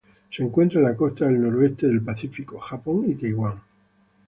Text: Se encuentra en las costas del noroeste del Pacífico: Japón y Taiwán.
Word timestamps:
Se 0.31 0.41
encuentra 0.41 0.79
en 0.79 0.85
las 0.85 0.95
costas 0.97 1.27
del 1.29 1.43
noroeste 1.43 1.85
del 1.85 2.01
Pacífico: 2.01 2.57
Japón 2.59 3.07
y 3.07 3.13
Taiwán. 3.13 3.61